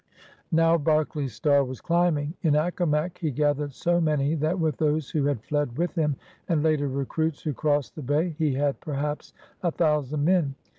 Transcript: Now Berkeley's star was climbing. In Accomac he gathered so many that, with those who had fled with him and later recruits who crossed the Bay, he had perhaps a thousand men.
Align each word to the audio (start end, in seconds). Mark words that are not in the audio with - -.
Now 0.51 0.79
Berkeley's 0.79 1.35
star 1.35 1.63
was 1.63 1.79
climbing. 1.79 2.33
In 2.41 2.55
Accomac 2.55 3.19
he 3.19 3.29
gathered 3.29 3.71
so 3.75 4.01
many 4.01 4.33
that, 4.33 4.57
with 4.57 4.77
those 4.77 5.11
who 5.11 5.25
had 5.25 5.43
fled 5.43 5.77
with 5.77 5.93
him 5.93 6.15
and 6.49 6.63
later 6.63 6.87
recruits 6.87 7.43
who 7.43 7.53
crossed 7.53 7.95
the 7.95 8.01
Bay, 8.01 8.29
he 8.39 8.55
had 8.55 8.79
perhaps 8.79 9.31
a 9.61 9.69
thousand 9.69 10.25
men. 10.25 10.55